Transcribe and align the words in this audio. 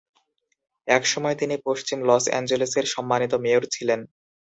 এক 0.87 1.03
সময় 1.07 1.35
তিনি 1.35 1.55
পশ্চিম 1.67 1.99
লস 2.03 2.23
অ্যাঞ্জেলেসের 2.29 2.85
সম্মানিত 2.85 3.33
মেয়র 3.43 3.63
ছিলেন। 3.71 3.99